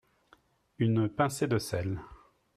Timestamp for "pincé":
1.09-1.45